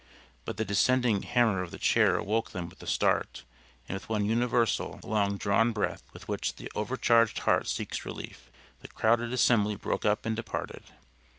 [0.45, 3.43] But the descending hammer of the chair awoke them with a start,
[3.87, 8.03] and with one universal, long drawn, deep breath, with which the over charged heart seeks
[8.03, 10.81] relief, the crowded assembly broke up and departed.